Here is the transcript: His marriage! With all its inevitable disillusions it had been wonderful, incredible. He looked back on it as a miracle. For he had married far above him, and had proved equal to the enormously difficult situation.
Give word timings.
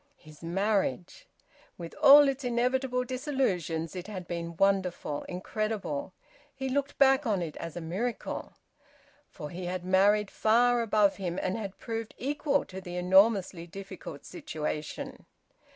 His 0.17 0.41
marriage! 0.41 1.27
With 1.77 1.93
all 2.01 2.27
its 2.27 2.43
inevitable 2.43 3.03
disillusions 3.03 3.95
it 3.95 4.07
had 4.07 4.27
been 4.27 4.57
wonderful, 4.57 5.21
incredible. 5.25 6.11
He 6.55 6.69
looked 6.69 6.97
back 6.97 7.27
on 7.27 7.43
it 7.43 7.55
as 7.57 7.75
a 7.77 7.81
miracle. 7.81 8.53
For 9.29 9.51
he 9.51 9.65
had 9.65 9.85
married 9.85 10.31
far 10.31 10.81
above 10.81 11.17
him, 11.17 11.37
and 11.39 11.55
had 11.55 11.77
proved 11.77 12.15
equal 12.17 12.65
to 12.65 12.81
the 12.81 12.97
enormously 12.97 13.67
difficult 13.67 14.25
situation. 14.25 15.27